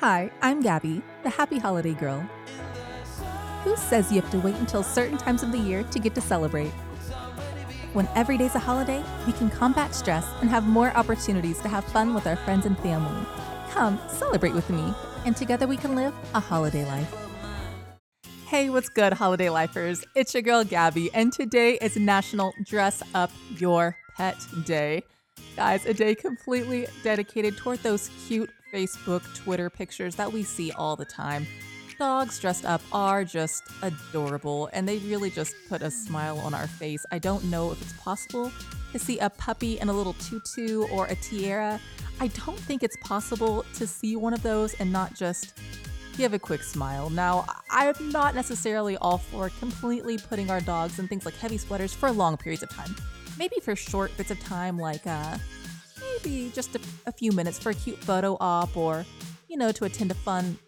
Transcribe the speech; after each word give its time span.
Hi, 0.00 0.30
I'm 0.42 0.60
Gabby, 0.60 1.00
the 1.22 1.30
happy 1.30 1.58
holiday 1.58 1.94
girl. 1.94 2.20
Who 3.64 3.74
says 3.76 4.12
you 4.12 4.20
have 4.20 4.30
to 4.30 4.38
wait 4.38 4.56
until 4.56 4.82
certain 4.82 5.16
times 5.16 5.42
of 5.42 5.52
the 5.52 5.58
year 5.58 5.84
to 5.84 5.98
get 5.98 6.14
to 6.16 6.20
celebrate? 6.20 6.68
When 7.94 8.06
every 8.14 8.36
day's 8.36 8.54
a 8.54 8.58
holiday, 8.58 9.02
we 9.26 9.32
can 9.32 9.48
combat 9.48 9.94
stress 9.94 10.26
and 10.42 10.50
have 10.50 10.66
more 10.66 10.94
opportunities 10.94 11.62
to 11.62 11.68
have 11.68 11.82
fun 11.82 12.12
with 12.12 12.26
our 12.26 12.36
friends 12.36 12.66
and 12.66 12.78
family. 12.80 13.26
Come, 13.70 13.98
celebrate 14.08 14.52
with 14.52 14.68
me, 14.68 14.92
and 15.24 15.34
together 15.34 15.66
we 15.66 15.78
can 15.78 15.96
live 15.96 16.12
a 16.34 16.40
holiday 16.40 16.84
life. 16.84 17.14
Hey, 18.44 18.68
what's 18.68 18.90
good, 18.90 19.14
holiday 19.14 19.48
lifers? 19.48 20.04
It's 20.14 20.34
your 20.34 20.42
girl 20.42 20.62
Gabby, 20.62 21.10
and 21.14 21.32
today 21.32 21.78
is 21.80 21.96
National 21.96 22.52
Dress 22.64 23.02
Up 23.14 23.30
Your 23.56 23.96
Pet 24.14 24.36
Day. 24.66 25.04
Guys, 25.56 25.86
a 25.86 25.94
day 25.94 26.14
completely 26.14 26.86
dedicated 27.02 27.56
toward 27.56 27.78
those 27.78 28.10
cute 28.28 28.50
Facebook, 28.72 29.22
Twitter 29.34 29.70
pictures 29.70 30.14
that 30.16 30.32
we 30.32 30.42
see 30.42 30.72
all 30.72 30.96
the 30.96 31.04
time. 31.04 31.46
Dogs 31.98 32.38
dressed 32.38 32.66
up 32.66 32.82
are 32.92 33.24
just 33.24 33.64
adorable 33.82 34.68
and 34.72 34.86
they 34.86 34.98
really 34.98 35.30
just 35.30 35.54
put 35.68 35.80
a 35.80 35.90
smile 35.90 36.38
on 36.40 36.52
our 36.52 36.66
face. 36.66 37.06
I 37.10 37.18
don't 37.18 37.44
know 37.44 37.72
if 37.72 37.80
it's 37.80 37.94
possible 37.94 38.52
to 38.92 38.98
see 38.98 39.18
a 39.18 39.30
puppy 39.30 39.78
in 39.78 39.88
a 39.88 39.92
little 39.92 40.12
tutu 40.14 40.86
or 40.92 41.06
a 41.06 41.14
tiara. 41.16 41.80
I 42.20 42.28
don't 42.28 42.58
think 42.58 42.82
it's 42.82 42.96
possible 43.02 43.64
to 43.74 43.86
see 43.86 44.16
one 44.16 44.34
of 44.34 44.42
those 44.42 44.74
and 44.74 44.92
not 44.92 45.14
just 45.14 45.54
give 46.16 46.34
a 46.34 46.38
quick 46.38 46.62
smile. 46.62 47.10
Now, 47.10 47.46
I'm 47.70 48.10
not 48.10 48.34
necessarily 48.34 48.96
all 48.98 49.18
for 49.18 49.50
completely 49.58 50.18
putting 50.18 50.50
our 50.50 50.60
dogs 50.60 50.98
in 50.98 51.08
things 51.08 51.24
like 51.24 51.36
heavy 51.36 51.58
sweaters 51.58 51.92
for 51.92 52.10
long 52.10 52.36
periods 52.36 52.62
of 52.62 52.70
time. 52.70 52.94
Maybe 53.38 53.56
for 53.62 53.76
short 53.76 54.16
bits 54.16 54.30
of 54.30 54.40
time, 54.40 54.78
like 54.78 55.06
uh, 55.06 55.36
maybe 56.26 56.50
just 56.54 56.74
a, 56.74 56.80
a 57.06 57.12
few 57.12 57.32
minutes 57.32 57.58
for 57.58 57.70
a 57.70 57.74
cute 57.74 57.98
photo 57.98 58.36
op 58.40 58.76
or, 58.76 59.04
you 59.48 59.56
know, 59.56 59.72
to 59.72 59.84
attend 59.84 60.10
a 60.10 60.14
fun 60.14 60.58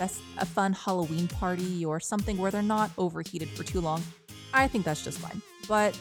a 0.00 0.46
fun 0.46 0.72
Halloween 0.72 1.26
party 1.26 1.84
or 1.84 1.98
something 1.98 2.38
where 2.38 2.52
they're 2.52 2.62
not 2.62 2.88
overheated 2.98 3.48
for 3.48 3.64
too 3.64 3.80
long, 3.80 4.00
I 4.54 4.68
think 4.68 4.84
that's 4.84 5.02
just 5.02 5.18
fine. 5.18 5.42
But 5.66 5.98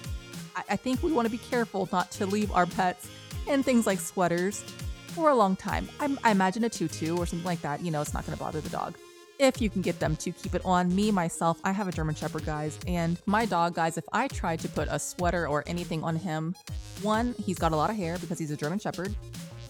I, 0.56 0.64
I 0.70 0.76
think 0.76 1.02
we 1.02 1.12
want 1.12 1.26
to 1.26 1.32
be 1.32 1.40
careful 1.40 1.90
not 1.92 2.12
to 2.12 2.28
leave 2.28 2.52
our 2.52 2.68
pets 2.68 3.10
in 3.48 3.64
things 3.64 3.88
like 3.88 4.00
sweaters 4.00 4.64
for 5.08 5.32
a 5.32 5.36
long 5.36 5.56
time. 5.56 5.90
I, 6.00 6.16
I 6.24 6.30
imagine 6.30 6.64
a 6.64 6.70
tutu 6.70 7.18
or 7.18 7.26
something 7.26 7.44
like 7.44 7.62
that, 7.62 7.82
you 7.82 7.90
know, 7.90 8.02
it's 8.02 8.14
not 8.14 8.24
going 8.24 8.38
to 8.38 8.44
bother 8.44 8.62
the 8.62 8.70
dog 8.70 8.94
if 9.40 9.62
you 9.62 9.70
can 9.70 9.82
get 9.82 10.00
them 10.00 10.16
to 10.18 10.32
keep 10.32 10.56
it 10.56 10.62
on. 10.66 10.94
Me, 10.96 11.12
myself, 11.12 11.60
I 11.64 11.72
have 11.72 11.88
a 11.88 11.92
German 11.92 12.16
Shepherd, 12.16 12.46
guys, 12.46 12.78
and 12.88 13.20
my 13.26 13.46
dog, 13.46 13.76
guys, 13.76 13.98
if 13.98 14.06
I 14.12 14.28
tried 14.28 14.60
to 14.62 14.70
put 14.70 14.88
a 14.90 15.00
sweater 15.00 15.48
or 15.48 15.64
anything 15.68 16.04
on 16.04 16.16
him, 16.16 16.56
one, 17.02 17.36
he's 17.46 17.60
got 17.60 17.72
a 17.72 17.76
lot 17.76 17.90
of 17.90 17.96
hair 17.96 18.18
because 18.18 18.40
he's 18.40 18.52
a 18.52 18.58
German 18.58 18.80
Shepherd. 18.80 19.16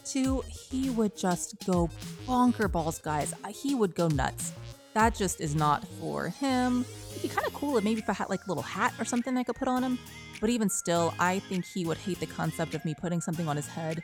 Two, 0.05 0.41
he 0.69 0.89
would 0.89 1.17
just 1.17 1.55
go 1.65 1.89
bonker 2.25 2.67
balls, 2.67 2.99
guys. 2.99 3.33
He 3.49 3.75
would 3.75 3.93
go 3.93 4.07
nuts. 4.07 4.53
That 4.93 5.13
just 5.13 5.41
is 5.41 5.53
not 5.53 5.85
for 5.99 6.29
him. 6.29 6.85
It'd 7.11 7.21
be 7.21 7.27
kind 7.27 7.45
of 7.45 7.53
cool 7.53 7.77
if 7.77 7.83
maybe 7.83 7.99
if 7.99 8.09
I 8.09 8.13
had 8.13 8.29
like 8.29 8.45
a 8.45 8.47
little 8.47 8.63
hat 8.63 8.93
or 8.97 9.05
something 9.05 9.37
I 9.37 9.43
could 9.43 9.55
put 9.55 9.67
on 9.67 9.83
him. 9.83 9.99
But 10.39 10.49
even 10.49 10.69
still, 10.69 11.13
I 11.19 11.39
think 11.39 11.65
he 11.65 11.85
would 11.85 11.97
hate 11.97 12.19
the 12.19 12.25
concept 12.25 12.73
of 12.73 12.85
me 12.85 12.95
putting 12.99 13.21
something 13.21 13.47
on 13.47 13.55
his 13.55 13.67
head. 13.67 14.01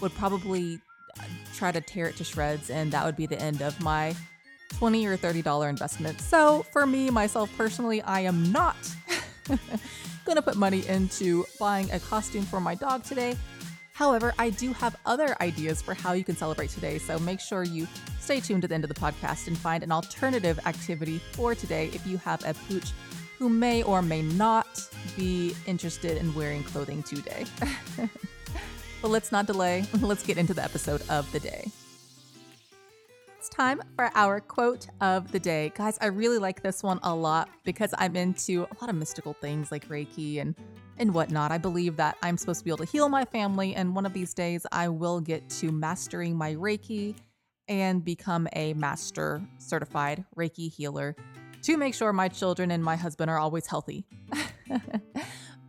Would 0.00 0.14
probably 0.14 0.80
uh, 1.20 1.24
try 1.54 1.70
to 1.70 1.80
tear 1.80 2.06
it 2.06 2.16
to 2.16 2.24
shreds, 2.24 2.70
and 2.70 2.90
that 2.92 3.04
would 3.04 3.16
be 3.16 3.26
the 3.26 3.40
end 3.40 3.62
of 3.62 3.78
my 3.80 4.16
20 4.78 5.06
or 5.06 5.16
$30 5.16 5.68
investment. 5.68 6.20
So 6.20 6.64
for 6.72 6.86
me, 6.86 7.10
myself 7.10 7.50
personally, 7.56 8.02
I 8.02 8.20
am 8.20 8.50
not 8.52 8.76
gonna 10.24 10.42
put 10.42 10.56
money 10.56 10.86
into 10.86 11.44
buying 11.58 11.90
a 11.90 12.00
costume 12.00 12.44
for 12.44 12.60
my 12.60 12.74
dog 12.74 13.04
today. 13.04 13.36
However, 13.94 14.32
I 14.38 14.50
do 14.50 14.72
have 14.72 14.96
other 15.04 15.36
ideas 15.40 15.82
for 15.82 15.94
how 15.94 16.12
you 16.12 16.24
can 16.24 16.34
celebrate 16.34 16.70
today, 16.70 16.98
so 16.98 17.18
make 17.18 17.40
sure 17.40 17.62
you 17.62 17.86
stay 18.20 18.40
tuned 18.40 18.62
to 18.62 18.68
the 18.68 18.74
end 18.74 18.84
of 18.84 18.88
the 18.88 18.98
podcast 18.98 19.46
and 19.46 19.56
find 19.56 19.82
an 19.82 19.92
alternative 19.92 20.58
activity 20.66 21.18
for 21.32 21.54
today 21.54 21.90
if 21.92 22.06
you 22.06 22.16
have 22.18 22.42
a 22.44 22.54
pooch 22.68 22.92
who 23.38 23.48
may 23.48 23.82
or 23.82 24.00
may 24.02 24.22
not 24.22 24.88
be 25.16 25.54
interested 25.66 26.16
in 26.16 26.34
wearing 26.34 26.62
clothing 26.64 27.02
today. 27.02 27.44
but 29.02 29.10
let's 29.10 29.30
not 29.30 29.46
delay, 29.46 29.84
let's 30.00 30.24
get 30.24 30.38
into 30.38 30.54
the 30.54 30.64
episode 30.64 31.02
of 31.10 31.30
the 31.32 31.40
day 31.40 31.70
time 33.48 33.80
for 33.96 34.10
our 34.14 34.40
quote 34.40 34.86
of 35.00 35.30
the 35.32 35.38
day. 35.38 35.72
Guys, 35.74 35.98
I 36.00 36.06
really 36.06 36.38
like 36.38 36.62
this 36.62 36.82
one 36.82 37.00
a 37.02 37.14
lot 37.14 37.48
because 37.64 37.94
I'm 37.98 38.16
into 38.16 38.62
a 38.62 38.74
lot 38.80 38.90
of 38.90 38.94
mystical 38.94 39.32
things 39.34 39.70
like 39.70 39.88
Reiki 39.88 40.40
and 40.40 40.54
and 40.98 41.14
whatnot. 41.14 41.50
I 41.50 41.58
believe 41.58 41.96
that 41.96 42.16
I'm 42.22 42.36
supposed 42.36 42.60
to 42.60 42.64
be 42.64 42.70
able 42.70 42.84
to 42.84 42.90
heal 42.90 43.08
my 43.08 43.24
family, 43.24 43.74
and 43.74 43.94
one 43.94 44.06
of 44.06 44.12
these 44.12 44.34
days 44.34 44.66
I 44.72 44.88
will 44.88 45.20
get 45.20 45.48
to 45.50 45.72
mastering 45.72 46.36
my 46.36 46.54
Reiki 46.54 47.16
and 47.68 48.04
become 48.04 48.48
a 48.54 48.74
master 48.74 49.42
certified 49.58 50.24
Reiki 50.36 50.72
healer 50.72 51.16
to 51.62 51.76
make 51.76 51.94
sure 51.94 52.12
my 52.12 52.28
children 52.28 52.70
and 52.70 52.82
my 52.84 52.96
husband 52.96 53.30
are 53.30 53.38
always 53.38 53.66
healthy. 53.66 54.04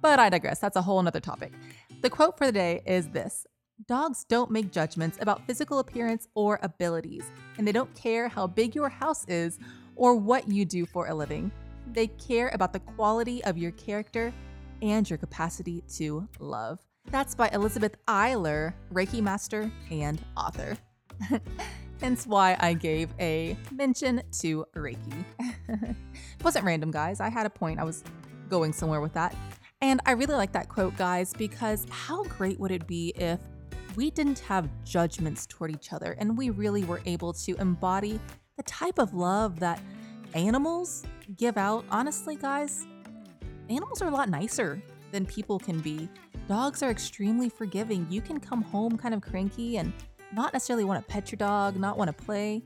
but 0.01 0.19
I 0.19 0.29
digress. 0.29 0.59
That's 0.59 0.75
a 0.75 0.81
whole 0.81 1.01
nother 1.01 1.19
topic. 1.19 1.53
The 2.01 2.09
quote 2.09 2.37
for 2.37 2.45
the 2.45 2.51
day 2.51 2.81
is 2.85 3.09
this 3.09 3.45
Dogs 3.87 4.23
don't 4.23 4.51
make 4.51 4.71
judgments 4.71 5.17
about 5.19 5.45
physical 5.47 5.79
appearance 5.79 6.27
or 6.35 6.59
abilities, 6.61 7.25
and 7.57 7.67
they 7.67 7.71
don't 7.71 7.93
care 7.95 8.27
how 8.27 8.45
big 8.45 8.75
your 8.75 8.87
house 8.87 9.25
is 9.27 9.57
or 9.95 10.15
what 10.15 10.47
you 10.47 10.63
do 10.63 10.85
for 10.85 11.07
a 11.07 11.13
living. 11.13 11.51
They 11.91 12.07
care 12.07 12.49
about 12.53 12.71
the 12.71 12.79
quality 12.79 13.43
of 13.43 13.57
your 13.57 13.71
character 13.71 14.31
and 14.81 15.09
your 15.09 15.17
capacity 15.17 15.83
to 15.95 16.27
love. 16.39 16.79
That's 17.09 17.35
by 17.35 17.49
Elizabeth 17.49 17.97
Eiler, 18.07 18.73
Reiki 18.93 19.21
master 19.21 19.71
and 19.91 20.21
author. 20.37 20.77
Hence 21.99 22.27
why 22.27 22.55
I 22.59 22.73
gave 22.73 23.09
a 23.19 23.57
mention 23.71 24.21
to 24.39 24.65
Reiki. 24.75 25.25
it 25.67 25.95
wasn't 26.43 26.63
random, 26.65 26.91
guys. 26.91 27.19
I 27.19 27.29
had 27.29 27.45
a 27.45 27.49
point. 27.49 27.79
I 27.79 27.83
was 27.83 28.03
going 28.49 28.71
somewhere 28.71 29.01
with 29.01 29.13
that. 29.13 29.35
And 29.81 29.99
I 30.05 30.11
really 30.11 30.35
like 30.35 30.53
that 30.53 30.69
quote, 30.69 30.95
guys, 30.95 31.33
because 31.33 31.85
how 31.89 32.23
great 32.23 32.59
would 32.59 32.71
it 32.71 32.87
be 32.87 33.09
if 33.15 33.39
we 33.95 34.09
didn't 34.11 34.39
have 34.39 34.69
judgments 34.83 35.45
toward 35.45 35.71
each 35.71 35.93
other 35.93 36.15
and 36.19 36.37
we 36.37 36.49
really 36.49 36.83
were 36.83 37.01
able 37.05 37.33
to 37.33 37.55
embody 37.55 38.19
the 38.57 38.63
type 38.63 38.99
of 38.99 39.13
love 39.13 39.59
that 39.59 39.81
animals 40.33 41.03
give 41.37 41.57
out. 41.57 41.85
Honestly, 41.89 42.35
guys, 42.35 42.85
animals 43.69 44.01
are 44.01 44.07
a 44.07 44.11
lot 44.11 44.29
nicer 44.29 44.81
than 45.11 45.25
people 45.25 45.59
can 45.59 45.79
be. 45.79 46.09
Dogs 46.47 46.83
are 46.83 46.89
extremely 46.89 47.49
forgiving. 47.49 48.05
You 48.09 48.21
can 48.21 48.39
come 48.39 48.61
home 48.61 48.97
kind 48.97 49.13
of 49.13 49.21
cranky 49.21 49.77
and 49.77 49.93
not 50.33 50.53
necessarily 50.53 50.83
want 50.83 51.05
to 51.05 51.11
pet 51.11 51.31
your 51.31 51.37
dog, 51.37 51.77
not 51.77 51.97
want 51.97 52.15
to 52.15 52.23
play. 52.25 52.63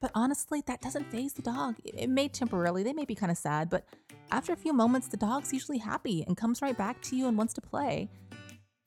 But 0.00 0.10
honestly, 0.14 0.62
that 0.66 0.80
doesn't 0.80 1.10
phase 1.12 1.32
the 1.32 1.42
dog. 1.42 1.76
It 1.84 2.08
may 2.08 2.28
temporarily, 2.28 2.82
they 2.82 2.92
may 2.92 3.04
be 3.04 3.14
kind 3.14 3.30
of 3.30 3.38
sad, 3.38 3.70
but 3.70 3.84
after 4.32 4.52
a 4.52 4.56
few 4.56 4.72
moments, 4.72 5.08
the 5.08 5.16
dog's 5.16 5.52
usually 5.52 5.78
happy 5.78 6.24
and 6.26 6.36
comes 6.36 6.60
right 6.60 6.76
back 6.76 7.00
to 7.02 7.16
you 7.16 7.28
and 7.28 7.38
wants 7.38 7.52
to 7.54 7.60
play. 7.60 8.08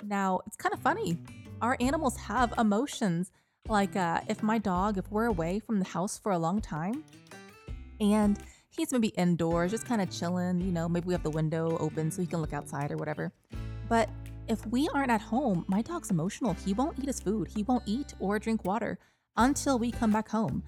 Now, 0.04 0.42
it's 0.46 0.58
kind 0.58 0.74
of 0.74 0.82
funny 0.82 1.18
our 1.62 1.78
animals 1.80 2.18
have 2.18 2.54
emotions. 2.58 3.32
Like 3.68 3.96
uh, 3.96 4.22
if 4.28 4.44
my 4.44 4.58
dog, 4.58 4.98
if 4.98 5.10
we're 5.12 5.26
away 5.26 5.60
from 5.60 5.80
the 5.80 5.86
house 5.86 6.18
for 6.18 6.32
a 6.32 6.38
long 6.38 6.62
time 6.62 7.04
and 8.00 8.38
he's 8.70 8.92
maybe 8.92 9.08
indoors, 9.10 9.72
just 9.72 9.86
kind 9.86 10.02
of 10.02 10.12
chilling, 10.12 10.62
you 10.62 10.72
know, 10.72 10.88
maybe 10.88 11.08
we 11.08 11.14
have 11.14 11.24
the 11.24 11.32
window 11.32 11.78
open 11.80 12.12
so 12.12 12.22
he 12.22 12.28
can 12.28 12.42
look 12.42 12.54
outside 12.54 12.92
or 12.92 12.98
whatever. 12.98 13.32
But 13.90 14.10
if 14.48 14.66
we 14.68 14.88
aren't 14.94 15.12
at 15.12 15.22
home, 15.22 15.66
my 15.68 15.82
dog's 15.82 16.12
emotional. 16.12 16.54
He 16.54 16.74
won't 16.74 17.00
eat 17.00 17.08
his 17.08 17.20
food, 17.20 17.48
he 17.48 17.64
won't 17.64 17.84
eat 17.86 18.14
or 18.20 18.38
drink 18.38 18.64
water 18.66 19.00
until 19.38 19.80
we 19.80 19.92
come 19.92 20.12
back 20.12 20.30
home. 20.30 20.64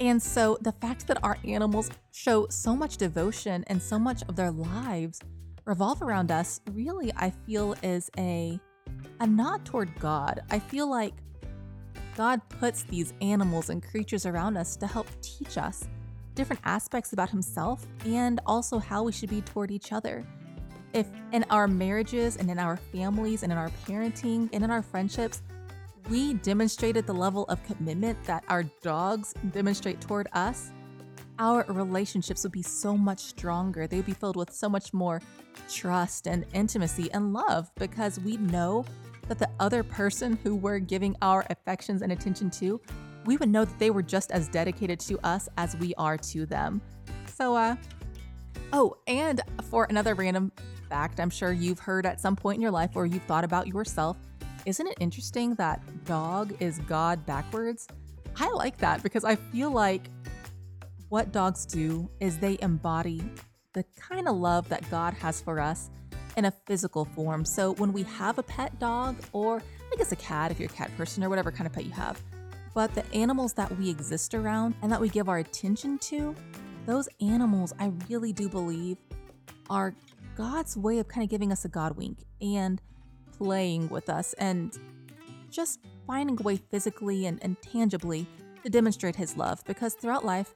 And 0.00 0.20
so 0.22 0.58
the 0.60 0.72
fact 0.72 1.06
that 1.06 1.22
our 1.22 1.38
animals 1.46 1.90
show 2.10 2.46
so 2.48 2.74
much 2.76 2.96
devotion 2.96 3.64
and 3.68 3.80
so 3.80 3.98
much 3.98 4.22
of 4.28 4.36
their 4.36 4.50
lives 4.50 5.20
revolve 5.64 6.02
around 6.02 6.30
us 6.30 6.60
really, 6.72 7.12
I 7.16 7.30
feel, 7.30 7.76
is 7.82 8.10
a 8.18 8.58
a 9.20 9.26
nod 9.26 9.64
toward 9.64 9.94
God. 9.98 10.42
I 10.50 10.58
feel 10.58 10.88
like 10.90 11.14
God 12.16 12.40
puts 12.48 12.82
these 12.84 13.14
animals 13.20 13.70
and 13.70 13.82
creatures 13.82 14.26
around 14.26 14.56
us 14.56 14.76
to 14.76 14.86
help 14.86 15.06
teach 15.22 15.56
us 15.56 15.88
different 16.34 16.60
aspects 16.64 17.12
about 17.12 17.30
Himself 17.30 17.86
and 18.04 18.40
also 18.46 18.78
how 18.78 19.02
we 19.04 19.12
should 19.12 19.30
be 19.30 19.40
toward 19.40 19.70
each 19.70 19.92
other. 19.92 20.26
If 20.92 21.06
in 21.32 21.44
our 21.50 21.66
marriages 21.66 22.36
and 22.36 22.50
in 22.50 22.58
our 22.58 22.76
families 22.76 23.42
and 23.42 23.52
in 23.52 23.58
our 23.58 23.70
parenting 23.86 24.50
and 24.52 24.62
in 24.62 24.70
our 24.70 24.82
friendships, 24.82 25.42
we 26.10 26.34
demonstrated 26.34 27.06
the 27.06 27.14
level 27.14 27.44
of 27.44 27.62
commitment 27.64 28.22
that 28.24 28.44
our 28.48 28.64
dogs 28.82 29.32
demonstrate 29.52 30.00
toward 30.00 30.28
us, 30.32 30.72
our 31.42 31.64
relationships 31.68 32.44
would 32.44 32.52
be 32.52 32.62
so 32.62 32.96
much 32.96 33.18
stronger. 33.18 33.88
They 33.88 33.96
would 33.96 34.06
be 34.06 34.12
filled 34.12 34.36
with 34.36 34.52
so 34.52 34.68
much 34.68 34.94
more 34.94 35.20
trust 35.68 36.28
and 36.28 36.46
intimacy 36.54 37.10
and 37.12 37.32
love 37.32 37.68
because 37.74 38.20
we 38.20 38.36
know 38.36 38.84
that 39.26 39.40
the 39.40 39.50
other 39.58 39.82
person 39.82 40.38
who 40.44 40.54
we're 40.54 40.78
giving 40.78 41.16
our 41.20 41.44
affections 41.50 42.02
and 42.02 42.12
attention 42.12 42.48
to, 42.50 42.80
we 43.26 43.36
would 43.38 43.48
know 43.48 43.64
that 43.64 43.78
they 43.80 43.90
were 43.90 44.04
just 44.04 44.30
as 44.30 44.46
dedicated 44.46 45.00
to 45.00 45.18
us 45.26 45.48
as 45.56 45.76
we 45.78 45.92
are 45.96 46.16
to 46.16 46.46
them. 46.46 46.80
So, 47.26 47.56
uh, 47.56 47.74
oh, 48.72 48.96
and 49.08 49.40
for 49.64 49.88
another 49.90 50.14
random 50.14 50.52
fact, 50.88 51.18
I'm 51.18 51.30
sure 51.30 51.50
you've 51.50 51.80
heard 51.80 52.06
at 52.06 52.20
some 52.20 52.36
point 52.36 52.54
in 52.58 52.62
your 52.62 52.70
life 52.70 52.90
or 52.94 53.04
you've 53.04 53.24
thought 53.24 53.42
about 53.42 53.66
yourself. 53.66 54.16
Isn't 54.64 54.86
it 54.86 54.96
interesting 55.00 55.56
that 55.56 55.82
dog 56.04 56.54
is 56.60 56.78
God 56.86 57.26
backwards? 57.26 57.88
I 58.36 58.48
like 58.52 58.78
that 58.78 59.02
because 59.02 59.24
I 59.24 59.34
feel 59.34 59.72
like 59.72 60.08
what 61.12 61.30
dogs 61.30 61.66
do 61.66 62.08
is 62.20 62.38
they 62.38 62.56
embody 62.62 63.22
the 63.74 63.84
kind 64.00 64.26
of 64.26 64.34
love 64.34 64.66
that 64.70 64.90
God 64.90 65.12
has 65.12 65.42
for 65.42 65.60
us 65.60 65.90
in 66.38 66.46
a 66.46 66.50
physical 66.50 67.04
form. 67.04 67.44
So 67.44 67.74
when 67.74 67.92
we 67.92 68.02
have 68.04 68.38
a 68.38 68.42
pet 68.42 68.78
dog, 68.78 69.16
or 69.34 69.62
I 69.92 69.96
guess 69.96 70.10
a 70.12 70.16
cat 70.16 70.50
if 70.50 70.58
you're 70.58 70.70
a 70.70 70.72
cat 70.72 70.90
person, 70.96 71.22
or 71.22 71.28
whatever 71.28 71.52
kind 71.52 71.66
of 71.66 71.74
pet 71.74 71.84
you 71.84 71.90
have, 71.90 72.18
but 72.72 72.94
the 72.94 73.04
animals 73.12 73.52
that 73.52 73.70
we 73.78 73.90
exist 73.90 74.32
around 74.32 74.74
and 74.80 74.90
that 74.90 75.02
we 75.02 75.10
give 75.10 75.28
our 75.28 75.36
attention 75.36 75.98
to, 75.98 76.34
those 76.86 77.10
animals, 77.20 77.74
I 77.78 77.92
really 78.08 78.32
do 78.32 78.48
believe, 78.48 78.96
are 79.68 79.94
God's 80.34 80.78
way 80.78 80.98
of 80.98 81.08
kind 81.08 81.22
of 81.22 81.28
giving 81.28 81.52
us 81.52 81.66
a 81.66 81.68
God 81.68 81.94
wink 81.94 82.20
and 82.40 82.80
playing 83.36 83.90
with 83.90 84.08
us 84.08 84.32
and 84.38 84.78
just 85.50 85.78
finding 86.06 86.38
a 86.40 86.42
way 86.42 86.56
physically 86.56 87.26
and, 87.26 87.38
and 87.42 87.60
tangibly 87.60 88.26
to 88.62 88.70
demonstrate 88.70 89.16
His 89.16 89.36
love. 89.36 89.62
Because 89.66 89.92
throughout 89.92 90.24
life, 90.24 90.54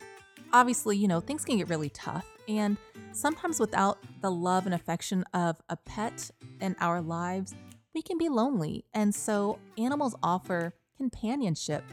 obviously, 0.52 0.96
you 0.96 1.08
know, 1.08 1.20
things 1.20 1.44
can 1.44 1.58
get 1.58 1.68
really 1.68 1.90
tough. 1.90 2.26
And 2.48 2.76
sometimes 3.12 3.60
without 3.60 3.98
the 4.20 4.30
love 4.30 4.66
and 4.66 4.74
affection 4.74 5.24
of 5.34 5.56
a 5.68 5.76
pet 5.76 6.30
in 6.60 6.76
our 6.80 7.00
lives, 7.00 7.54
we 7.94 8.02
can 8.02 8.18
be 8.18 8.28
lonely. 8.28 8.84
And 8.94 9.14
so 9.14 9.58
animals 9.78 10.14
offer 10.22 10.74
companionship, 10.96 11.84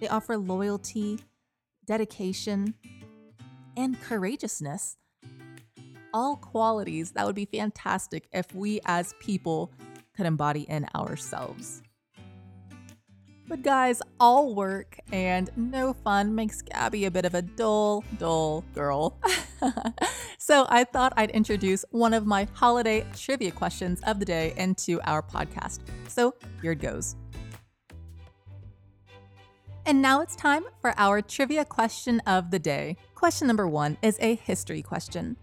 they 0.00 0.08
offer 0.08 0.36
loyalty, 0.36 1.20
dedication, 1.84 2.74
and 3.76 4.00
courageousness. 4.00 4.96
All 6.12 6.36
qualities 6.36 7.12
that 7.12 7.26
would 7.26 7.36
be 7.36 7.44
fantastic 7.44 8.28
if 8.32 8.52
we 8.54 8.80
as 8.84 9.14
people 9.20 9.70
could 10.16 10.26
embody 10.26 10.62
in 10.62 10.86
ourselves. 10.94 11.82
But 13.50 13.64
guys, 13.64 14.00
all 14.20 14.54
work 14.54 14.96
and 15.10 15.50
no 15.56 15.92
fun 15.92 16.36
makes 16.36 16.62
Gabby 16.62 17.06
a 17.06 17.10
bit 17.10 17.24
of 17.24 17.34
a 17.34 17.42
dull, 17.42 18.04
dull 18.16 18.62
girl. 18.76 19.18
so 20.38 20.66
I 20.68 20.84
thought 20.84 21.12
I'd 21.16 21.30
introduce 21.30 21.84
one 21.90 22.14
of 22.14 22.24
my 22.24 22.46
holiday 22.52 23.04
trivia 23.16 23.50
questions 23.50 24.00
of 24.06 24.20
the 24.20 24.24
day 24.24 24.54
into 24.56 25.00
our 25.02 25.20
podcast. 25.20 25.80
So 26.06 26.36
here 26.62 26.70
it 26.70 26.78
goes. 26.78 27.16
And 29.84 30.00
now 30.00 30.20
it's 30.20 30.36
time 30.36 30.62
for 30.80 30.94
our 30.96 31.20
trivia 31.20 31.64
question 31.64 32.20
of 32.28 32.52
the 32.52 32.60
day. 32.60 32.96
Question 33.16 33.48
number 33.48 33.66
one 33.66 33.98
is 34.00 34.16
a 34.20 34.36
history 34.36 34.80
question. 34.80 35.36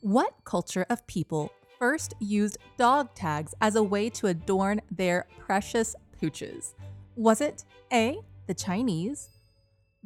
What 0.00 0.32
culture 0.44 0.86
of 0.88 1.04
people 1.08 1.50
first 1.80 2.14
used 2.20 2.58
dog 2.78 3.12
tags 3.16 3.52
as 3.60 3.74
a 3.74 3.82
way 3.82 4.10
to 4.10 4.28
adorn 4.28 4.80
their 4.92 5.26
precious 5.40 5.96
pooches? 6.20 6.74
Was 7.16 7.42
it 7.42 7.64
A, 7.92 8.18
the 8.46 8.54
Chinese, 8.54 9.28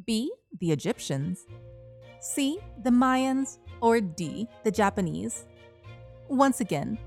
B, 0.06 0.32
the 0.58 0.72
Egyptians, 0.72 1.44
C, 2.20 2.58
the 2.82 2.90
Mayans, 2.90 3.58
or 3.80 4.00
D, 4.00 4.48
the 4.64 4.72
Japanese? 4.72 5.44
Once 6.28 6.60
again, 6.60 6.98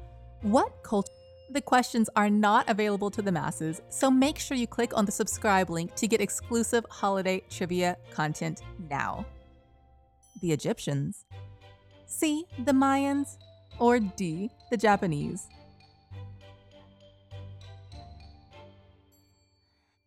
what 0.42 0.72
culture? 0.84 1.12
The 1.52 1.62
questions 1.62 2.10
are 2.16 2.30
not 2.30 2.70
available 2.70 3.10
to 3.12 3.22
the 3.22 3.32
masses, 3.32 3.82
so 3.90 4.10
make 4.10 4.40
sure 4.40 4.56
you 4.56 4.68
click 4.68 4.96
on 4.96 5.06
the 5.06 5.12
subscribe 5.12 5.70
link 5.70 5.96
to 5.96 6.08
get 6.08 6.22
exclusive 6.22 6.86
holiday 6.90 7.42
trivia 7.50 7.98
content 8.12 8.62
now. 8.90 9.26
The 10.42 10.54
Egyptians, 10.54 11.26
C, 12.06 12.46
the 12.64 12.72
Mayans, 12.72 13.38
or 13.80 14.00
D, 14.00 14.50
the 14.70 14.78
Japanese? 14.78 15.50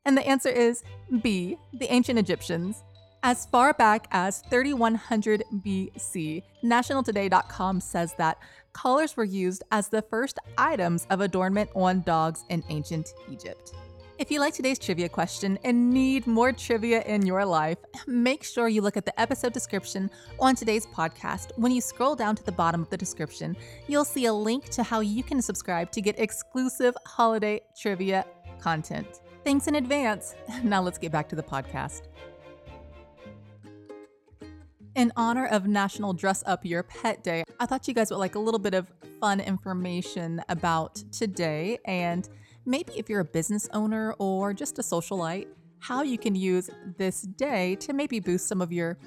And 0.05 0.17
the 0.17 0.27
answer 0.27 0.49
is 0.49 0.83
B, 1.23 1.57
the 1.73 1.93
ancient 1.93 2.19
Egyptians. 2.19 2.83
As 3.25 3.47
far 3.47 3.73
back 3.73 4.09
as 4.11 4.41
3100 4.51 5.45
BC, 5.65 6.43
nationaltoday.com 6.65 7.81
says 7.81 8.15
that 8.19 8.39
collars 8.73 9.17
were 9.17 9.25
used 9.25 9.63
as 9.71 9.89
the 9.89 10.03
first 10.03 10.41
items 10.59 11.07
of 11.09 11.21
adornment 11.21 11.71
on 11.77 12.03
dogs 12.03 12.45
in 12.49 12.65
ancient 12.69 13.15
Egypt. 13.31 13.75
If 14.19 14.31
you 14.31 14.41
like 14.41 14.55
today's 14.55 14.79
trivia 14.79 15.09
question 15.09 15.59
and 15.65 15.91
need 15.91 16.27
more 16.27 16.53
trivia 16.53 17.03
in 17.03 17.25
your 17.25 17.45
life, 17.45 17.79
make 18.07 18.45
sure 18.45 18.69
you 18.69 18.83
look 18.83 18.97
at 18.97 19.05
the 19.05 19.21
episode 19.21 19.53
description 19.53 20.11
on 20.39 20.55
today's 20.55 20.87
podcast. 20.87 21.51
When 21.57 21.73
you 21.73 21.81
scroll 21.81 22.15
down 22.15 22.37
to 22.37 22.45
the 22.45 22.53
bottom 22.53 22.83
of 22.83 22.91
the 22.91 22.97
description, 22.97 23.57
you'll 23.89 24.05
see 24.05 24.27
a 24.27 24.33
link 24.33 24.69
to 24.71 24.83
how 24.83 25.01
you 25.01 25.23
can 25.23 25.41
subscribe 25.41 25.91
to 25.93 26.01
get 26.01 26.19
exclusive 26.19 26.97
holiday 27.07 27.61
trivia 27.77 28.25
content. 28.61 29.23
Thanks 29.45 29.67
in 29.67 29.75
advance. 29.75 30.35
Now 30.63 30.83
let's 30.83 30.99
get 30.99 31.11
back 31.11 31.29
to 31.31 31.37
the 31.37 31.43
podcast. 31.43 32.03
In 34.95 35.11
honor 35.17 35.47
of 35.47 35.67
National 35.67 36.13
Dress 36.13 36.45
Up 36.47 36.65
Your 36.65 36.83
Pet 36.83 37.25
Day, 37.25 37.45
I 37.59 37.67
thought 37.67 37.89
you 37.89 37.95
guys 37.95 38.11
would 38.11 38.19
like 38.19 38.35
a 38.35 38.39
little 38.39 38.61
bit 38.61 38.75
of 38.75 38.87
fun 39.21 39.41
information 39.41 40.43
about 40.49 40.97
today 41.11 41.79
and 41.87 42.29
maybe 42.67 42.93
if 42.97 43.09
you're 43.09 43.21
a 43.21 43.25
business 43.25 43.69
owner 43.73 44.15
or 44.19 44.53
just 44.53 44.79
a 44.79 44.83
socialite, 44.83 45.47
how 45.79 46.03
you 46.03 46.19
can 46.19 46.35
use 46.35 46.71
this 46.99 47.23
day 47.23 47.75
to 47.77 47.93
maybe 47.93 48.21
boost 48.21 48.47
some 48.47 48.61
of 48.61 48.71
your 48.71 48.99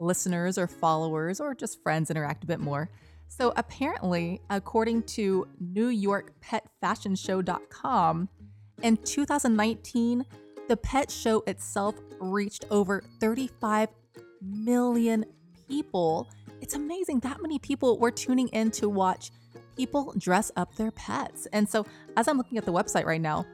listeners 0.00 0.58
or 0.58 0.66
followers 0.66 1.40
or 1.40 1.54
just 1.54 1.82
friends 1.82 2.10
interact 2.10 2.42
a 2.42 2.46
bit 2.46 2.58
more. 2.58 2.90
So 3.28 3.52
apparently, 3.56 4.40
according 4.50 5.04
to 5.04 5.46
New 5.60 5.88
In 8.84 8.98
2019, 8.98 10.26
the 10.68 10.76
pet 10.76 11.10
show 11.10 11.42
itself 11.46 11.94
reached 12.20 12.66
over 12.70 13.02
35 13.18 13.88
million 14.42 15.24
people. 15.66 16.28
It's 16.60 16.74
amazing 16.74 17.20
that 17.20 17.40
many 17.40 17.58
people 17.58 17.98
were 17.98 18.10
tuning 18.10 18.48
in 18.48 18.70
to 18.72 18.90
watch 18.90 19.30
people 19.74 20.12
dress 20.18 20.52
up 20.56 20.74
their 20.76 20.90
pets. 20.90 21.46
And 21.54 21.66
so, 21.66 21.86
as 22.18 22.28
I'm 22.28 22.36
looking 22.36 22.58
at 22.58 22.66
the 22.66 22.74
website 22.74 23.06
right 23.06 23.22
now, 23.22 23.46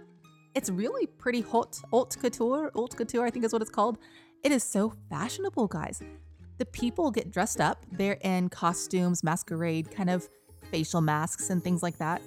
it's 0.57 0.69
really 0.69 1.07
pretty 1.07 1.43
hot, 1.43 1.81
haute 1.93 2.17
couture, 2.21 2.73
haute 2.75 2.97
couture, 2.97 3.25
I 3.25 3.31
think 3.31 3.45
is 3.45 3.53
what 3.53 3.63
it's 3.63 3.71
called. 3.71 3.99
It 4.43 4.51
is 4.51 4.65
so 4.65 4.93
fashionable, 5.11 5.69
guys. 5.69 6.03
The 6.59 6.67
people 6.67 7.13
get 7.13 7.31
dressed 7.31 7.61
up. 7.61 7.87
They're 7.93 8.19
in 8.23 8.49
costumes, 8.49 9.23
masquerade, 9.23 9.93
kind 9.93 10.11
of 10.11 10.29
facial 10.73 11.01
masks, 11.01 11.51
and 11.51 11.63
things 11.63 11.85
like 11.85 11.99
that 11.99 12.21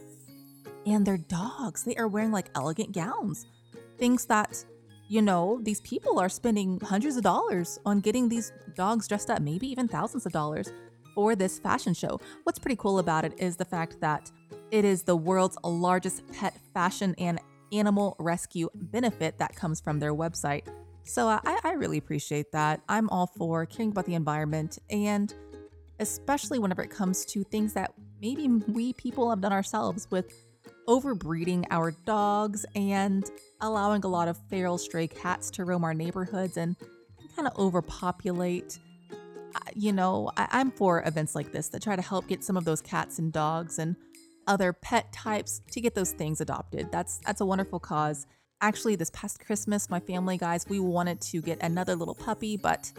and 0.86 1.06
their 1.06 1.18
dogs. 1.18 1.84
They 1.84 1.96
are 1.96 2.08
wearing 2.08 2.32
like 2.32 2.50
elegant 2.56 2.92
gowns. 2.92 3.46
Things 3.98 4.26
that, 4.26 4.64
you 5.08 5.22
know, 5.22 5.60
these 5.64 5.82
people 5.82 6.20
are 6.20 6.30
spending 6.30 6.80
hundreds 6.80 7.18
of 7.18 7.24
dollars 7.24 7.80
on 7.86 8.00
getting 8.00 8.30
these 8.30 8.52
dogs 8.76 9.08
dressed 9.08 9.30
up, 9.30 9.42
maybe 9.42 9.68
even 9.68 9.88
thousands 9.88 10.26
of 10.26 10.32
dollars 10.32 10.72
for 11.16 11.36
this 11.36 11.60
fashion 11.60 11.94
show. 11.94 12.20
What's 12.44 12.60
pretty 12.60 12.76
cool 12.76 13.00
about 13.00 13.26
it 13.26 13.34
is 13.38 13.56
the 13.56 13.66
fact 13.66 14.00
that 14.02 14.32
it 14.72 14.86
is 14.86 15.04
the 15.04 15.16
world's 15.16 15.58
largest 15.64 16.24
pet 16.34 16.58
fashion 16.74 17.16
and 17.18 17.40
animal 17.72 18.16
rescue 18.20 18.70
benefit 18.74 19.38
that 19.40 19.56
comes 19.56 19.80
from 19.80 20.00
their 20.00 20.14
website. 20.14 20.64
So 21.06 21.28
I, 21.28 21.60
I 21.64 21.74
really 21.74 21.98
appreciate 21.98 22.52
that. 22.54 22.82
I'm 22.88 23.10
all 23.10 23.28
for 23.28 23.66
caring 23.66 23.92
about 23.92 24.06
the 24.06 24.16
environment 24.16 24.80
and 24.90 25.34
especially 26.00 26.60
whenever 26.60 26.82
it 26.82 26.90
comes 26.90 27.26
to 27.26 27.44
things 27.44 27.74
that 27.74 27.94
maybe 28.22 28.48
we 28.48 28.94
people 28.94 29.30
have 29.30 29.42
done 29.42 29.54
ourselves 29.54 30.08
with 30.10 30.34
overbreeding 30.88 31.66
our 31.72 31.92
dogs 32.06 32.66
and 32.76 33.30
allowing 33.62 34.04
a 34.04 34.08
lot 34.08 34.28
of 34.28 34.38
feral 34.50 34.78
stray 34.78 35.08
cats 35.08 35.50
to 35.52 35.66
roam 35.66 35.84
our 35.84 35.94
neighborhoods 35.94 36.58
and 36.58 36.76
kind 37.36 37.48
of 37.48 37.58
overpopulate. 37.58 38.80
You 39.76 39.94
know, 39.94 40.32
I- 40.36 40.62
am 40.62 40.72
for 40.72 41.04
events 41.06 41.36
like 41.36 41.52
this 41.52 41.70
that 41.70 41.82
try 41.82 41.96
to 41.96 42.02
help 42.02 42.28
get 42.28 42.44
some 42.44 42.58
of 42.58 42.66
those 42.66 42.82
cats 42.82 43.20
and 43.20 43.32
dogs 43.32 43.80
and 43.80 43.96
other 44.48 44.74
pet 44.74 45.12
types 45.14 45.62
to 45.72 45.80
get 45.80 45.96
those 45.96 46.12
things 46.12 46.42
adopted. 46.42 46.92
That's 46.92 47.20
that's 47.26 47.42
a 47.42 47.46
wonderful 47.46 47.80
cause. 47.80 48.26
Actually, 48.62 48.96
this 48.96 49.12
past 49.12 49.40
Christmas, 49.46 49.90
my 49.90 50.00
family 50.00 50.38
guys, 50.38 50.66
we 50.68 50.80
wanted 50.80 51.22
to 51.22 51.42
get 51.42 51.62
another 51.62 51.96
little 51.96 52.16
puppy, 52.16 52.58
but 52.58 52.92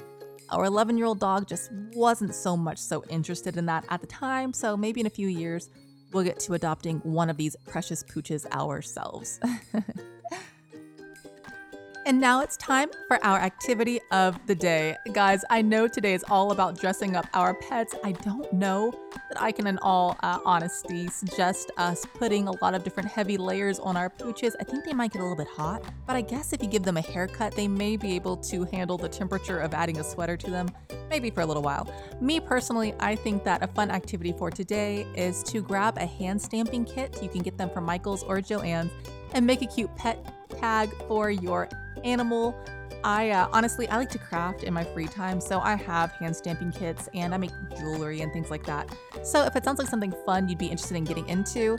our 0.50 0.64
11 0.64 0.96
year 0.96 1.06
old 1.06 1.20
dog 1.20 1.48
just 1.48 1.70
wasn't 1.94 2.34
so 2.34 2.56
much 2.56 2.78
so 2.78 3.02
interested 3.08 3.56
in 3.56 3.66
that 3.66 3.84
at 3.88 4.00
the 4.00 4.06
time. 4.06 4.52
So 4.52 4.76
maybe 4.76 5.00
in 5.00 5.06
a 5.06 5.10
few 5.10 5.28
years, 5.28 5.70
we'll 6.14 6.24
get 6.24 6.38
to 6.40 6.54
adopting 6.54 6.98
one 7.00 7.28
of 7.28 7.36
these 7.36 7.56
precious 7.66 8.02
pooches 8.04 8.46
ourselves. 8.52 9.40
And 12.06 12.20
now 12.20 12.42
it's 12.42 12.58
time 12.58 12.90
for 13.08 13.24
our 13.24 13.38
activity 13.38 13.98
of 14.10 14.38
the 14.46 14.54
day. 14.54 14.94
Guys, 15.14 15.42
I 15.48 15.62
know 15.62 15.88
today 15.88 16.12
is 16.12 16.22
all 16.28 16.52
about 16.52 16.78
dressing 16.78 17.16
up 17.16 17.26
our 17.32 17.54
pets. 17.54 17.94
I 18.04 18.12
don't 18.12 18.52
know 18.52 18.92
that 19.30 19.40
I 19.40 19.50
can, 19.50 19.66
in 19.66 19.78
all 19.78 20.18
uh, 20.22 20.38
honesty, 20.44 21.08
suggest 21.08 21.70
us 21.78 22.04
putting 22.04 22.46
a 22.46 22.62
lot 22.62 22.74
of 22.74 22.84
different 22.84 23.08
heavy 23.08 23.38
layers 23.38 23.78
on 23.78 23.96
our 23.96 24.10
pooches. 24.10 24.52
I 24.60 24.64
think 24.64 24.84
they 24.84 24.92
might 24.92 25.12
get 25.12 25.20
a 25.20 25.22
little 25.22 25.38
bit 25.38 25.48
hot, 25.48 25.82
but 26.06 26.14
I 26.14 26.20
guess 26.20 26.52
if 26.52 26.62
you 26.62 26.68
give 26.68 26.82
them 26.82 26.98
a 26.98 27.00
haircut, 27.00 27.56
they 27.56 27.66
may 27.66 27.96
be 27.96 28.14
able 28.16 28.36
to 28.36 28.64
handle 28.64 28.98
the 28.98 29.08
temperature 29.08 29.58
of 29.60 29.72
adding 29.72 29.98
a 29.98 30.04
sweater 30.04 30.36
to 30.36 30.50
them, 30.50 30.70
maybe 31.08 31.30
for 31.30 31.40
a 31.40 31.46
little 31.46 31.62
while. 31.62 31.90
Me 32.20 32.38
personally, 32.38 32.92
I 33.00 33.16
think 33.16 33.44
that 33.44 33.62
a 33.62 33.66
fun 33.66 33.90
activity 33.90 34.34
for 34.36 34.50
today 34.50 35.06
is 35.14 35.42
to 35.44 35.62
grab 35.62 35.96
a 35.96 36.04
hand 36.04 36.42
stamping 36.42 36.84
kit. 36.84 37.22
You 37.22 37.30
can 37.30 37.40
get 37.40 37.56
them 37.56 37.70
from 37.70 37.84
Michael's 37.84 38.22
or 38.24 38.40
Joann's 38.40 38.92
and 39.32 39.46
make 39.46 39.62
a 39.62 39.66
cute 39.66 39.94
pet 39.96 40.18
tag 40.60 40.90
for 41.08 41.30
your 41.30 41.66
animal. 42.04 42.56
I 43.02 43.30
uh, 43.30 43.48
honestly, 43.52 43.88
I 43.88 43.98
like 43.98 44.10
to 44.10 44.18
craft 44.18 44.62
in 44.62 44.72
my 44.72 44.84
free 44.84 45.06
time, 45.06 45.40
so 45.40 45.60
I 45.60 45.74
have 45.74 46.12
hand 46.12 46.34
stamping 46.34 46.72
kits 46.72 47.08
and 47.12 47.34
I 47.34 47.36
make 47.36 47.50
jewelry 47.78 48.22
and 48.22 48.32
things 48.32 48.50
like 48.50 48.64
that. 48.64 48.88
So 49.22 49.44
if 49.44 49.56
it 49.56 49.64
sounds 49.64 49.78
like 49.78 49.88
something 49.88 50.14
fun 50.24 50.48
you'd 50.48 50.58
be 50.58 50.66
interested 50.66 50.96
in 50.96 51.04
getting 51.04 51.28
into, 51.28 51.76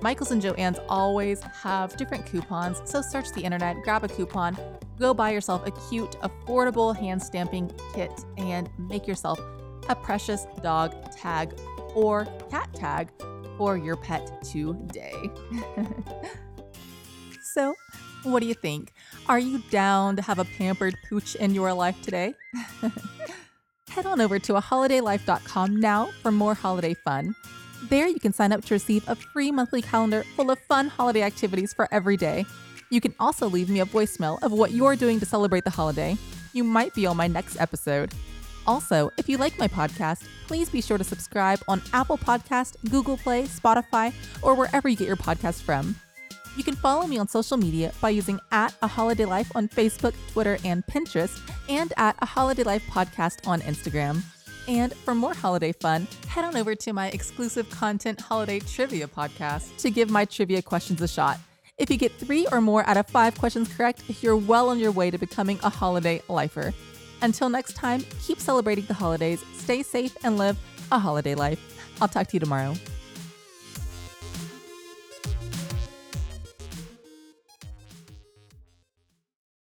Michaels 0.00 0.30
and 0.30 0.40
Joann's 0.40 0.78
always 0.88 1.42
have 1.42 1.96
different 1.96 2.24
coupons, 2.26 2.80
so 2.84 3.02
search 3.02 3.32
the 3.32 3.40
internet, 3.40 3.82
grab 3.82 4.04
a 4.04 4.08
coupon, 4.08 4.56
go 5.00 5.12
buy 5.12 5.30
yourself 5.30 5.66
a 5.66 5.72
cute, 5.88 6.12
affordable 6.22 6.96
hand 6.96 7.20
stamping 7.20 7.70
kit, 7.94 8.12
and 8.36 8.70
make 8.78 9.08
yourself 9.08 9.40
a 9.88 9.96
precious 9.96 10.46
dog 10.62 10.94
tag 11.12 11.58
or 11.94 12.26
cat 12.50 12.72
tag 12.74 13.10
for 13.56 13.76
your 13.76 13.96
pet 13.96 14.44
today. 14.44 15.30
so, 17.42 17.74
what 18.22 18.40
do 18.40 18.46
you 18.46 18.54
think? 18.54 18.92
Are 19.28 19.38
you 19.38 19.58
down 19.70 20.16
to 20.16 20.22
have 20.22 20.38
a 20.38 20.44
pampered 20.44 20.96
pooch 21.06 21.34
in 21.34 21.54
your 21.54 21.74
life 21.74 22.00
today? 22.00 22.34
Head 23.90 24.06
on 24.06 24.22
over 24.22 24.38
to 24.38 24.54
aholidaylife.com 24.54 25.76
now 25.76 26.08
for 26.22 26.32
more 26.32 26.54
holiday 26.54 26.94
fun. 26.94 27.34
There, 27.90 28.08
you 28.08 28.18
can 28.18 28.32
sign 28.32 28.52
up 28.52 28.64
to 28.64 28.74
receive 28.74 29.06
a 29.06 29.14
free 29.14 29.52
monthly 29.52 29.82
calendar 29.82 30.24
full 30.34 30.50
of 30.50 30.58
fun 30.60 30.88
holiday 30.88 31.22
activities 31.22 31.74
for 31.74 31.88
every 31.92 32.16
day. 32.16 32.46
You 32.90 33.02
can 33.02 33.14
also 33.20 33.48
leave 33.48 33.68
me 33.68 33.80
a 33.80 33.86
voicemail 33.86 34.42
of 34.42 34.52
what 34.52 34.70
you're 34.70 34.96
doing 34.96 35.20
to 35.20 35.26
celebrate 35.26 35.64
the 35.64 35.70
holiday. 35.70 36.16
You 36.54 36.64
might 36.64 36.94
be 36.94 37.04
on 37.04 37.18
my 37.18 37.26
next 37.26 37.60
episode. 37.60 38.12
Also, 38.66 39.10
if 39.18 39.28
you 39.28 39.36
like 39.36 39.58
my 39.58 39.68
podcast, 39.68 40.26
please 40.46 40.70
be 40.70 40.80
sure 40.80 40.96
to 40.96 41.04
subscribe 41.04 41.60
on 41.68 41.82
Apple 41.92 42.16
Podcast, 42.16 42.76
Google 42.90 43.18
Play, 43.18 43.42
Spotify, 43.44 44.12
or 44.40 44.54
wherever 44.54 44.88
you 44.88 44.96
get 44.96 45.06
your 45.06 45.16
podcast 45.16 45.62
from. 45.62 45.96
You 46.58 46.64
can 46.64 46.74
follow 46.74 47.06
me 47.06 47.18
on 47.18 47.28
social 47.28 47.56
media 47.56 47.92
by 48.00 48.10
using 48.10 48.40
at 48.50 48.74
a 48.82 48.88
holiday 48.88 49.24
life 49.24 49.48
on 49.54 49.68
Facebook, 49.68 50.12
Twitter, 50.32 50.58
and 50.64 50.84
Pinterest, 50.88 51.40
and 51.68 51.92
at 51.96 52.16
a 52.20 52.26
holiday 52.26 52.64
life 52.64 52.82
podcast 52.90 53.46
on 53.46 53.60
Instagram. 53.60 54.24
And 54.66 54.92
for 54.92 55.14
more 55.14 55.34
holiday 55.34 55.70
fun, 55.70 56.08
head 56.26 56.44
on 56.44 56.56
over 56.56 56.74
to 56.74 56.92
my 56.92 57.10
exclusive 57.10 57.70
content 57.70 58.20
holiday 58.20 58.58
trivia 58.58 59.06
podcast 59.06 59.76
to 59.76 59.90
give 59.92 60.10
my 60.10 60.24
trivia 60.24 60.60
questions 60.60 61.00
a 61.00 61.06
shot. 61.06 61.38
If 61.78 61.90
you 61.90 61.96
get 61.96 62.10
three 62.14 62.44
or 62.50 62.60
more 62.60 62.84
out 62.88 62.96
of 62.96 63.06
five 63.06 63.38
questions 63.38 63.72
correct, 63.72 64.02
you're 64.20 64.36
well 64.36 64.68
on 64.68 64.80
your 64.80 64.90
way 64.90 65.12
to 65.12 65.16
becoming 65.16 65.60
a 65.62 65.70
holiday 65.70 66.20
lifer. 66.28 66.74
Until 67.22 67.48
next 67.50 67.74
time, 67.74 68.04
keep 68.24 68.40
celebrating 68.40 68.86
the 68.86 68.94
holidays, 68.94 69.44
stay 69.54 69.84
safe, 69.84 70.16
and 70.24 70.36
live 70.36 70.58
a 70.90 70.98
holiday 70.98 71.36
life. 71.36 71.60
I'll 72.00 72.08
talk 72.08 72.26
to 72.26 72.34
you 72.34 72.40
tomorrow. 72.40 72.74